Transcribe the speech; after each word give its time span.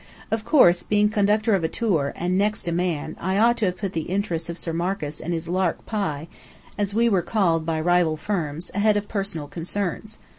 Of 0.31 0.43
course, 0.43 0.81
being 0.81 1.09
Conductor 1.09 1.53
of 1.53 1.63
a 1.63 1.67
tour, 1.67 2.11
and 2.15 2.35
next 2.35 2.67
a 2.67 2.71
man, 2.71 3.15
I 3.19 3.37
ought 3.37 3.55
to 3.57 3.65
have 3.67 3.77
put 3.77 3.93
the 3.93 4.09
interests 4.09 4.49
of 4.49 4.57
Sir 4.57 4.73
Marcus 4.73 5.19
and 5.19 5.31
his 5.31 5.47
"Lark 5.47 5.85
Pie" 5.85 6.27
(as 6.75 6.95
we 6.95 7.07
were 7.07 7.21
called 7.21 7.67
by 7.67 7.79
rival 7.79 8.17
firms) 8.17 8.71
ahead 8.73 8.97
of 8.97 9.07
personal 9.07 9.47
concerns. 9.47 10.17